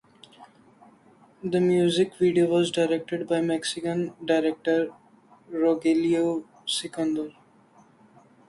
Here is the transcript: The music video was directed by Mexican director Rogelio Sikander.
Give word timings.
The 1.43 1.59
music 1.61 2.15
video 2.15 2.47
was 2.47 2.71
directed 2.71 3.27
by 3.27 3.41
Mexican 3.41 4.15
director 4.25 4.89
Rogelio 5.51 6.43
Sikander. 6.65 7.33